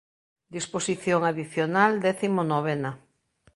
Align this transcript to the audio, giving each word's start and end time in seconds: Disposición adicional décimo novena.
Disposición 0.55 1.21
adicional 1.31 1.91
décimo 2.05 2.41
novena. 2.53 2.91